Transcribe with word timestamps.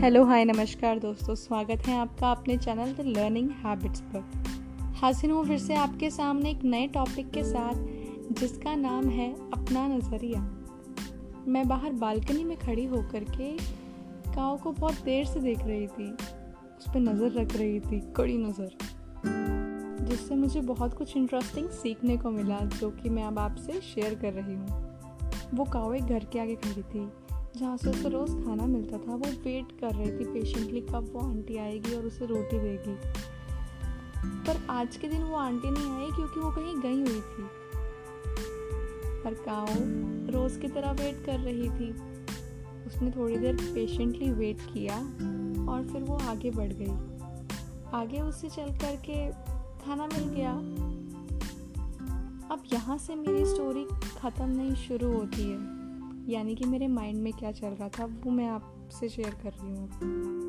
Hello 0.00 0.22
hi 0.24 0.44
नमस्कार 0.44 0.98
दोस्तों, 0.98 1.34
स्वागत 1.34 1.86
है 1.86 1.98
आपका 1.98 2.30
अपने 2.30 2.56
चैनल 2.56 2.92
द 2.92 3.04
लर्निंग 3.06 3.50
हैबिट्स 3.50 4.00
पर। 4.00 4.94
हाजिर 4.96 5.30
हूँ 5.30 5.44
फिर 5.46 5.58
से 5.58 5.74
आपके 5.74 6.10
सामने 6.10 6.50
एक 6.50 6.62
नए 6.64 6.86
टॉपिक 6.86 7.30
के 7.30 7.42
साथ, 7.44 7.74
जिसका 8.32 8.74
नाम 8.74 9.08
है 9.08 9.30
अपना 9.32 9.86
नज़रिया। 9.88 10.40
मैं 11.48 11.68
बाहर 11.68 11.92
बालकनी 11.92 12.44
में 12.44 12.56
खड़ी 12.58 12.86
होकर 12.86 13.24
के 13.24 13.52
काव 14.34 14.58
को 14.58 14.72
बहुत 14.72 15.02
देर 15.04 15.24
से 15.24 15.40
देख 15.40 15.58
रही 15.58 15.86
थी, 15.86 16.10
उस 16.78 16.88
पर 16.88 17.00
नज़र 17.00 17.40
रख 17.40 17.56
रही 17.56 17.80
थी, 17.80 18.00
कड़ी 18.16 18.38
नज़र। 18.38 18.76
जिससे 20.06 20.34
मुझे 20.34 20.60
बहुत 20.60 20.94
कुछ 20.94 21.16
इंटरेस्टिंग 21.16 21.68
सीखने 21.68 22.16
को 22.16 22.30
मिला, 22.30 22.58
जो 22.58 22.90
कि 22.90 23.08
मैं 23.08 23.24
अब 23.24 23.38
आपसे 23.38 23.80
शेयर 23.94 24.14
कर 24.14 24.32
रही 24.32 24.54
हूँ। 24.54 24.88
वो 25.54 25.64
काव 25.64 25.94
एक 25.94 26.02
घर 26.02 26.24
के 26.24 26.40
आगे 26.40 26.56
खड़ी 26.56 26.82
थी 26.82 27.10
जहाँ 27.56 27.76
से 27.76 27.90
उसे 27.90 28.08
रोज़ 28.08 28.44
खाना 28.44 28.66
मिलता 28.66 28.98
था, 28.98 29.14
वो 29.14 29.26
वेट 29.26 29.80
कर 29.80 29.94
रही 29.94 30.10
थी 30.10 30.24
पेशेंटली 30.24 30.80
कब 30.80 31.10
वो 31.12 31.20
आंटी 31.20 31.56
आएगी 31.56 31.94
और 31.94 32.06
उसे 32.06 32.26
रोटी 32.26 32.58
देगी। 32.58 32.96
पर 34.46 34.66
आज 34.70 34.96
के 34.96 35.08
दिन 35.08 35.22
वो 35.22 35.36
आंटी 35.36 35.70
नहीं 35.70 35.90
आई 35.90 36.10
क्योंकि 36.10 36.40
वो 36.40 36.50
कहीं 36.50 36.80
गई 36.80 37.12
हुई 37.12 37.20
थी। 37.20 37.48
पर 39.24 39.34
काओ 39.34 39.66
रोज़ 40.32 40.58
की 40.58 40.68
तरह 40.68 40.90
वेट 40.90 41.26
कर 41.26 41.38
रही 41.40 41.70
थी। 41.70 41.90
उसने 42.86 43.10
थोड़ी 43.10 43.36
देर 43.36 43.56
पेशेंटली 43.56 44.30
वेट 44.30 44.60
किया 44.60 44.96
और 45.72 45.88
फिर 45.92 46.02
वो 46.02 46.16
आगे 46.16 46.50
बढ़ 46.50 46.72
गई। 46.72 47.20
आगे 47.98 48.20
उससे 48.20 48.48
चल 48.48 48.66
कर 48.66 48.96
के 49.10 49.30
खाना 49.84 50.06
मिल 50.06 50.24
गया। 50.24 50.52
अब 52.54 52.62
यहाँ 52.72 52.98
से 52.98 53.14
मेरी 53.14 53.46
स्टोरी 53.46 53.84
ख़त्म 54.18 54.44
नहीं, 54.44 54.74
शुरू 54.74 55.12
होती 55.12 55.42
है। 55.42 55.79
यानी 56.30 56.54
कि 56.54 56.64
मेरे 56.64 56.88
माइंड 56.88 57.22
में 57.22 57.32
क्या 57.32 57.52
चल 57.52 57.66
रहा 57.66 57.88
था, 57.88 58.04
वो 58.04 58.30
मैं 58.30 58.48
आपसे 58.48 59.08
शेयर 59.08 59.30
कर 59.30 59.50
रही 59.50 59.76
हूँ। 59.76 59.90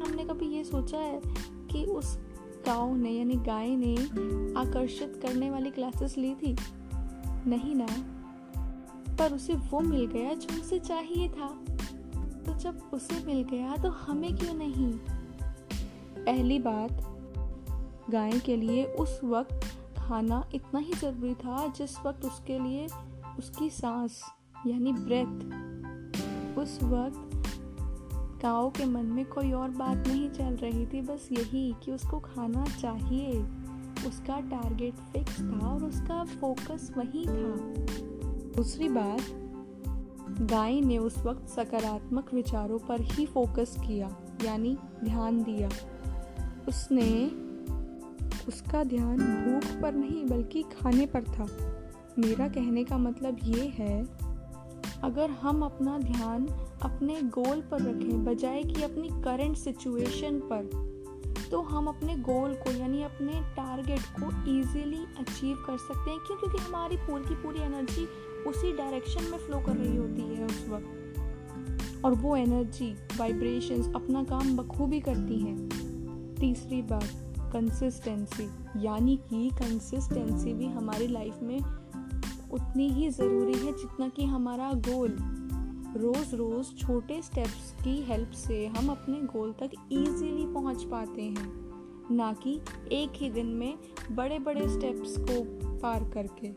हमने 0.01 0.25
कभी 0.25 0.45
ये 0.45 0.63
सोचा 0.63 0.97
है 0.97 1.21
कि 1.71 1.85
उस 1.85 2.17
गाँव 2.65 2.95
ने, 2.95 3.11
यानी 3.11 3.35
गाय 3.35 3.75
ने 3.75 3.95
आकर्षित 4.59 5.19
करने 5.21 5.49
वाली 5.49 5.71
क्लासेस 5.71 6.17
ली 6.17 6.35
थी? 6.35 6.55
नहीं 7.47 7.75
ना। 7.75 7.87
पर 9.15 9.33
उसे 9.33 9.53
वो 9.53 9.79
मिल 9.79 10.05
गया 10.05 10.33
जो 10.33 10.61
उसे 10.61 10.79
चाहिए 10.79 11.29
था। 11.29 11.47
तो 12.45 12.59
जब 12.59 12.89
उसे 12.93 13.25
मिल 13.25 13.43
गया 13.43 13.75
तो 13.75 13.89
हमें 13.89 14.35
क्यों 14.35 14.53
नहीं? 14.53 14.91
पहली 16.25 16.59
बात, 16.59 16.91
गाय 18.09 18.39
के 18.39 18.55
लिए 18.55 18.85
उस 18.85 19.19
वक्त 19.23 19.59
खाना 19.97 20.49
इतना 20.55 20.79
ही 20.79 20.93
ज़रूरी 20.93 21.33
था 21.33 21.67
जिस 21.67 21.99
वक्त 22.05 22.25
उसके 22.25 22.59
लिए 22.59 22.87
उसकी 23.39 23.69
सांस, 23.69 24.21
यानी 24.67 24.93
ब्रेथ 24.93 25.70
उस 26.57 26.79
वक्त 26.83 27.29
काओ 28.41 28.69
के 28.69 28.85
मन 28.85 29.05
में 29.05 29.25
कोई 29.25 29.51
और 29.51 29.69
बात 29.69 30.07
नहीं 30.07 30.29
चल 30.29 30.53
रही 30.55 30.85
थी, 30.85 31.01
बस 31.01 31.29
यही 31.31 31.75
कि 31.83 31.91
उसको 31.91 32.19
खाना 32.19 32.65
चाहिए। 32.65 33.41
उसका 34.07 34.39
टारगेट 34.39 34.93
फिक्स 34.93 35.41
था 35.41 35.67
और 35.67 35.83
उसका 35.83 36.23
फोकस 36.23 36.93
वही 36.97 37.25
था। 37.25 37.55
दूसरी 38.55 38.89
बात, 38.89 39.21
गाय 40.41 40.81
ने 40.81 40.97
उस 40.97 41.17
वक्त 41.17 41.49
सकारात्मक 41.49 42.33
विचारों 42.33 42.79
पर 42.79 43.01
ही 43.01 43.25
फोकस 43.25 43.75
किया, 43.87 44.15
यानी 44.45 44.77
ध्यान 45.03 45.43
दिया। 45.43 45.69
उसने 46.67 47.25
उसका 48.47 48.83
ध्यान 48.83 49.17
भूख 49.17 49.81
पर 49.81 49.93
नहीं, 49.93 50.25
बल्कि 50.25 50.63
खाने 50.63 51.05
पर 51.05 51.23
था। 51.23 51.47
मेरा 52.19 52.47
कहने 52.47 52.83
का 52.83 52.97
मतलब 52.97 53.37
ये 53.43 53.67
है 53.67 54.03
अगर 55.03 55.29
हम 55.29 55.63
अपना 55.63 55.97
ध्यान 55.97 56.47
अपने 56.81 57.21
गोल 57.21 57.61
पर 57.61 57.81
रखें, 57.81 58.25
बजाय 58.25 58.63
कि 58.63 58.83
अपनी 58.83 59.07
करंट 59.21 59.57
सिचुएशन 59.57 60.39
पर 60.39 60.91
तो 61.51 61.61
हम 61.61 61.87
अपने 61.87 62.15
गोल 62.15 62.53
को, 62.53 62.71
यानी 62.71 63.03
अपने 63.03 63.33
टारगेट 63.33 63.99
को 63.99 64.27
इजीली 64.59 65.05
अचीव 65.19 65.57
कर 65.67 65.77
सकते 65.77 66.09
हैं, 66.11 66.19
क्यों? 66.19 66.37
क्योंकि 66.37 66.57
हमारी 66.57 66.97
पूरी 66.97 67.23
की 67.23 67.35
पूरी 67.35 67.59
एनर्जी 67.59 68.05
उसी 68.47 68.73
डायरेक्शन 68.73 69.23
में 69.23 69.37
फ्लो 69.37 69.59
कर 69.59 69.75
रही 69.75 69.97
होती 69.97 70.21
है 70.21 70.45
उस 70.45 70.65
वक्त। 70.69 72.05
और 72.05 72.13
वो 72.13 72.35
एनर्जी 72.35 72.95
वाइब्रेशंस 73.17 73.91
अपना 73.95 74.23
काम 74.23 74.57
बखूबी 74.57 74.99
करती 74.99 75.39
हैं। 75.39 75.69
तीसरी 76.35 76.81
बात 76.81 77.33
कंसिस्टेंसी 77.53 78.49
यानी 78.85 79.17
कि 79.17 79.49
कंसिस्टेंसी 79.49 80.53
भी 80.53 80.65
हमारी 80.65 81.07
लाइफ 81.07 81.39
में 81.41 81.80
उतनी 82.53 82.89
ही 82.89 83.09
ज़रूरी 83.09 83.53
है 83.55 83.71
जितना 83.71 84.07
कि 84.09 84.25
हमारा 84.25 84.71
गोल। 84.87 85.15
रोज़ 85.97 86.35
रोज़ 86.35 86.73
छोटे 86.75 87.21
स्टेप्स 87.21 87.71
की 87.83 87.95
हेल्प 88.01 88.31
से 88.31 88.65
हम 88.67 88.89
अपने 88.89 89.19
गोल 89.27 89.51
तक 89.53 89.71
इजीली 89.91 90.45
पहुँच 90.53 90.83
पाते 90.83 91.21
हैं, 91.21 91.49
ना 92.11 92.31
कि 92.33 92.59
एक 92.91 93.11
ही 93.15 93.29
दिन 93.29 93.45
में 93.45 93.73
बड़े 94.11 94.39
बड़े 94.39 94.67
स्टेप्स 94.69 95.17
को 95.19 95.43
पार 95.79 96.03
करके। 96.13 96.51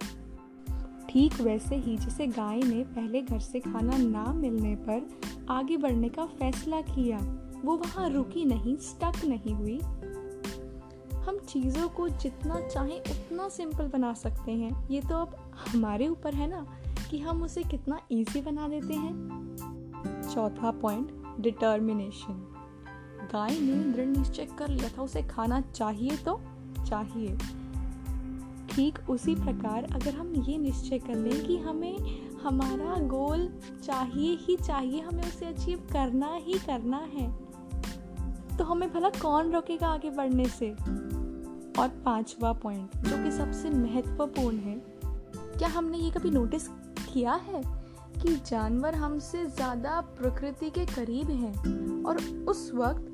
ठीक 1.09 1.41
वैसे 1.41 1.77
ही 1.77 1.97
जैसे 1.97 2.27
गाय 2.27 2.61
ने 2.61 2.83
पहले 2.85 3.23
घर 3.23 3.39
से 3.39 3.61
खाना 3.61 3.97
ना 3.97 4.25
मिलने 4.33 4.75
पर 4.89 5.09
आगे 5.51 5.77
बढ़ने 5.77 6.09
का 6.09 6.25
फैसला 6.39 6.81
किया, 6.85 7.19
वो 7.65 7.77
वहाँ 7.77 8.09
रुकी 8.11 8.45
नहीं 8.45 8.77
स्टक 8.83 9.25
नहीं 9.25 9.55
हुई। 9.55 9.79
हम 11.25 11.39
चीज़ों 11.49 11.89
को 11.89 12.09
जितना 12.09 12.61
चाहें 12.61 13.01
उतना 13.01 13.49
सिंपल 13.49 13.87
बना 13.89 14.13
सकते 14.15 14.53
हैं। 14.53 14.89
ये 14.89 15.01
तो 15.01 15.17
अब 15.17 15.37
हमारे 15.67 16.09
ऊपर 16.09 16.35
है 16.35 16.47
ना, 16.47 16.67
कि 17.11 17.19
हम 17.19 17.43
उसे 17.43 17.63
कितना 17.63 18.01
इजी 18.11 18.41
बना 18.41 18.69
देते 18.69 18.95
हैं। 18.95 19.13
चौथा 20.25 20.71
पॉइंट 20.81 21.11
डिटर्मिनेशन 21.41 22.43
गाय 23.33 23.59
ने 23.61 23.93
दृढ़ 23.93 24.07
निश्चय 24.09 24.47
कर 24.59 24.69
लिया 24.69 24.89
था, 24.89 25.03
उसे 25.03 25.23
खाना 25.23 25.61
चाहिए 25.61 26.17
तो 26.19 26.41
चाहिए। 26.79 27.37
ठीक 28.71 28.99
उसी 29.11 29.35
प्रकार 29.35 29.85
अगर 29.85 30.15
हम 30.15 30.35
ये 30.39 30.57
निश्चय 30.59 30.99
कर 30.99 31.15
लें 31.15 31.45
कि 31.47 31.57
हमें, 31.59 31.97
हमारा 32.43 32.95
गोल 33.09 33.49
चाहिए 33.85 34.37
ही 34.41 34.57
चाहिए, 34.57 35.01
हमें 35.01 35.23
उसे 35.23 35.47
अचीव 35.47 35.89
करना 35.93 36.35
ही 36.37 36.59
करना 36.59 36.99
है 37.13 37.33
तो 38.57 38.65
हमें 38.65 38.93
भला 38.93 39.09
कौन 39.13 39.51
रोकेगा 39.53 39.89
आगे 39.89 40.11
बढ़ने 40.11 40.45
से? 40.49 40.75
और 41.79 41.89
पांचवा 41.89 42.53
पॉइंट 42.53 42.97
जो 42.97 43.25
कि 43.25 43.31
सबसे 43.31 43.71
महत्वपूर्ण 43.71 44.57
है, 44.57 44.83
क्या 45.59 45.69
हमने 45.69 45.99
ये 45.99 46.11
कभी 46.11 46.31
नोटिस 46.31 46.69
किया 47.13 47.33
है 47.33 47.63
कि 48.23 48.37
जानवर 48.47 48.95
हमसे 48.95 49.47
ज़्यादा 49.47 50.01
प्रकृति 50.01 50.71
के 50.71 50.87
करीब 50.87 51.31
हैं 51.31 52.05
और 52.05 52.17
उस 52.49 52.71
वक्त, 52.75 53.07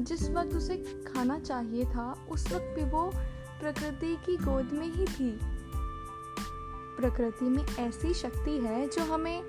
जिस 0.00 0.30
वक्त 0.30 0.54
उसे 0.54 0.76
खाना 1.06 1.38
चाहिए 1.38 1.84
था, 1.84 2.26
उस 2.30 2.52
वक्त 2.52 2.74
भी 2.78 2.84
वो 2.84 3.12
प्रकृति 3.60 4.16
की 4.26 4.36
गोद 4.36 4.70
में 4.72 4.86
ही 4.86 5.04
थी? 5.04 5.38
प्रकृति 7.00 7.44
में 7.44 7.64
ऐसी 7.78 8.14
शक्ति 8.14 8.50
है 8.50 8.88
जो 8.88 9.12
हमें 9.14 9.42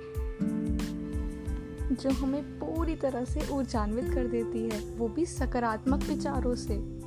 जो 1.91 2.09
हमें 2.09 2.59
पूरी 2.59 2.95
तरह 2.95 3.25
से 3.25 3.47
ऊर्जान्वित 3.51 4.13
कर 4.13 4.27
देती 4.27 4.69
है, 4.69 4.95
वो 4.97 5.07
भी 5.07 5.25
सकारात्मक 5.25 6.03
विचारों 6.03 6.55
से। 6.55 7.00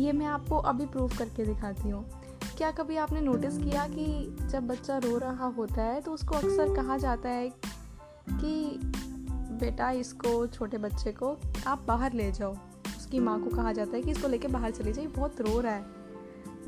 ये 0.00 0.12
मैं 0.12 0.26
आपको 0.26 0.58
अभी 0.58 0.86
प्रूव 0.86 1.10
करके 1.18 1.44
दिखाती 1.44 1.88
हूँ। 1.88 2.10
क्या 2.58 2.70
कभी 2.70 2.96
आपने 2.96 3.20
नोटिस 3.20 3.58
किया 3.58 3.88
कि 3.88 4.36
जब 4.46 4.66
बच्चा 4.66 4.98
रो 4.98 5.18
रहा 5.18 5.46
होता 5.46 5.82
है 5.82 6.00
तो 6.00 6.12
उसको 6.12 6.34
अक्सर 6.34 6.76
कहा 6.76 6.96
जाता 6.96 7.28
है 7.28 7.48
कि, 8.30 8.80
बेटा, 9.60 9.90
इसको, 9.90 10.46
छोटे 10.46 10.78
बच्चे 10.78 11.12
को 11.12 11.36
आप 11.66 11.84
बाहर 11.88 12.12
ले 12.12 12.32
जाओ। 12.32 12.54
उसकी 12.98 13.20
माँ 13.20 13.44
को 13.44 13.56
कहा 13.56 13.72
जाता 13.72 13.96
है 13.96 14.02
कि 14.02 14.10
इसको 14.10 14.28
लेके 14.28 14.48
बाहर 14.48 14.70
चली 14.70 14.92
जाए 14.92 15.06
बहुत 15.06 15.40
रो 15.40 15.60
रहा 15.60 15.72
है। 15.72 15.86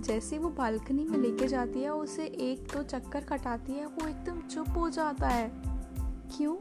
जैसे 0.00 0.38
वो 0.38 0.48
बालकनी 0.48 1.04
में 1.04 1.18
लेके 1.18 1.48
जाती 1.48 1.82
है, 1.82 1.92
उसे 1.92 2.24
एक 2.24 2.62
दो 2.62 2.82
तो 2.82 2.82
चक्कर 2.82 3.24
कटाती 3.24 3.72
है, 3.72 3.86
वो 3.86 4.08
एकदम 4.08 4.40
चुप 4.40 4.68
हो 4.76 4.90
जाता 4.90 5.28
है। 5.28 5.52
क्यों? 6.36 6.56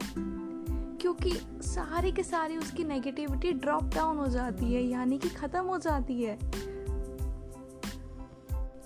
क्योंकि 1.12 1.62
सारी 1.62 2.10
के 2.12 2.22
सारी 2.22 2.56
उसकी 2.56 2.84
नेगेटिविटी 2.84 3.52
ड्रॉप 3.52 3.84
डाउन 3.94 4.18
हो 4.18 4.26
जाती 4.26 4.72
है, 4.74 4.82
यानी 4.82 5.18
कि 5.18 5.28
ख़त्म 5.28 5.60
हो 5.60 5.78
जाती 5.78 6.22
है। 6.22 6.38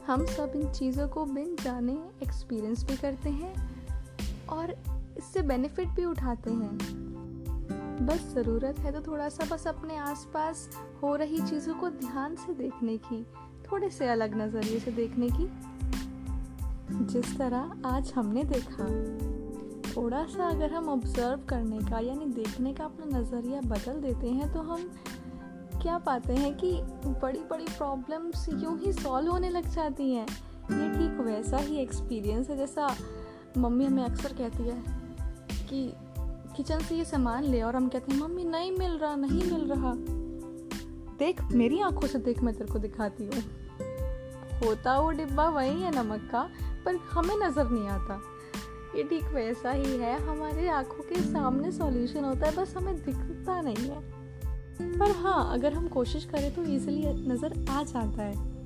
हम 0.07 0.25
सब 0.27 0.53
इन 0.57 0.71
चीज़ों 0.71 1.07
को 1.09 1.25
बिन 1.25 1.55
जाने 1.63 1.93
एक्सपीरियंस 2.23 2.85
भी 2.85 2.97
करते 2.97 3.31
हैं 3.31 3.55
और 4.49 4.71
इससे 5.19 5.43
बेनिफिट 5.43 5.89
भी 5.89 6.05
उठाते 6.05 6.51
हैं। 6.51 6.79
बस 8.07 8.27
ज़रूरत 8.35 8.79
है 8.79 8.93
तो 8.93 9.01
थोड़ा 9.03 9.29
सा 9.29 9.47
बस 9.55 9.67
अपने 9.67 9.97
आसपास 9.99 10.69
हो 11.03 11.15
रही 11.17 11.41
चीज़ों 11.41 11.75
को 11.75 11.91
ध्यान 11.91 12.35
से 12.37 12.55
देखने 12.55 12.97
की, 12.99 13.23
थोड़े 13.71 13.91
से 13.91 14.09
अलग 14.09 14.37
नज़रिए 14.43 14.81
से 14.81 14.91
देखने 14.91 15.29
की, 15.31 15.49
जिस 17.05 17.37
तरह 17.39 17.73
आज 17.87 18.13
हमने 18.17 18.45
देखा। 18.45 18.85
थोड़ा 19.97 20.25
सा 20.27 20.49
अगर 20.49 20.73
हम 20.73 20.89
ऑब्ज़र्व 20.89 21.41
करने 21.49 21.79
का, 21.81 21.99
यानी 21.99 22.27
देखने 22.35 22.73
का 22.75 22.85
अपना 22.85 23.19
नज़रिया 23.19 23.61
बदल 23.61 24.01
देते 24.01 24.31
हैं 24.31 24.53
तो 24.53 24.61
हम 24.63 24.91
क्या 25.83 25.99
पाते 25.99 26.35
हैं 26.35 26.53
कि 26.55 26.73
बड़ी 27.23 27.41
बड़ी 27.51 27.65
प्रॉब्लम्स 27.67 28.49
यूँ 28.49 28.79
ही 28.79 28.93
सॉल्व 28.93 29.31
होने 29.31 29.51
लग 29.51 29.69
जाती 29.69 30.13
हैं। 30.15 30.27
ये 30.73 30.89
ठीक 30.93 31.21
वैसा 31.21 31.57
ही 31.57 31.77
एक्सपीरियंस 31.77 32.51
है, 32.51 32.57
जैसा 32.57 32.89
मम्मी 33.59 33.85
हमें 33.85 34.03
अक्सर 34.05 34.33
कहती 34.33 34.63
है 34.63 34.83
कि 35.69 35.93
किचन 36.57 36.79
से 36.79 36.97
ये 36.97 37.05
सामान 37.05 37.45
ले 37.45 37.63
और 37.63 37.77
हम 37.77 37.89
कहते 37.89 38.13
हैं, 38.13 38.21
मम्मी, 38.21 38.45
नहीं 38.45 38.73
मिल 38.79 38.99
रहा, 38.99 39.15
नहीं 39.17 39.51
मिल 39.53 39.73
रहा। 39.73 39.95
देख, 41.19 41.43
मेरी 41.53 41.81
आँखों 41.81 42.07
से 42.07 42.19
देख 42.19 42.43
मैं 42.43 42.55
तेरे 42.55 42.73
को 42.73 42.79
दिखाती 42.79 43.25
हूँ। 43.25 43.43
होता 44.61 44.99
वो 45.01 45.11
डिब्बा 45.11 45.49
वही 45.49 45.83
है 45.83 45.95
नमक 45.97 46.29
का, 46.33 46.49
पर 46.85 46.97
हमें 47.11 47.37
नज़र 47.37 47.71
नहीं 47.71 47.89
आता। 47.89 48.21
ये 48.97 49.03
ठीक 49.03 49.25
वैसा 49.25 49.73
ही 49.73 49.97
है, 49.97 50.21
हमारे 50.27 50.69
आँखों 50.69 51.03
के 51.05 51.21
सामने 51.23 51.73
सॉल्यूशन 51.73 52.25
होता 52.25 52.47
है, 52.47 52.57
बस 52.57 52.75
हमें 52.77 52.97
दिखता 52.97 53.61
नहीं 53.61 53.89
है। 53.89 54.01
पर 54.99 55.11
हाँ 55.11 55.53
अगर 55.53 55.73
हम 55.73 55.89
कोशिश 55.89 56.25
करें 56.25 56.55
तो 56.55 56.63
इजीली 56.63 57.07
नज़र 57.29 57.65
आ 57.71 57.83
जाता 57.83 58.23
है। 58.23 58.57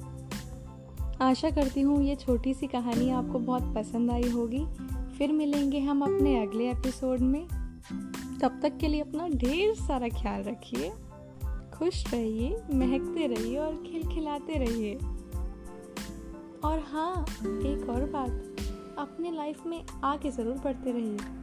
आशा 1.22 1.50
करती 1.50 1.80
हूँ 1.80 2.02
ये 2.02 2.16
छोटी 2.16 2.54
सी 2.54 2.66
कहानी 2.66 3.10
आपको 3.10 3.38
बहुत 3.38 3.74
पसंद 3.74 4.10
आई 4.10 4.30
होगी। 4.30 4.66
फिर 5.18 5.32
मिलेंगे 5.32 5.80
हम 5.80 6.02
अपने 6.02 6.42
अगले 6.42 6.70
एपिसोड 6.70 7.20
में। 7.20 7.46
तब 8.42 8.60
तक 8.62 8.78
के 8.78 8.88
लिए 8.88 9.00
अपना 9.00 9.28
ढेर 9.28 9.74
सारा 9.74 10.08
ख्याल 10.08 10.42
रखिए। 10.42 10.92
खुश 11.74 12.12
रहिए, 12.14 12.56
महकते 12.74 13.26
रहिए 13.26 13.58
और 13.58 13.82
खिलखिलाते 13.86 14.58
रहिए। 14.58 14.94
और 16.64 16.78
हाँ 16.92 17.26
एक 17.42 17.86
और 17.90 18.04
बात। 18.04 18.46
अपने 19.00 19.30
लाइफ 19.30 19.66
में 19.66 19.82
आके 20.04 20.30
ज़रूर 20.30 20.58
पढ़ते 20.64 20.92
रहिए। 20.92 21.39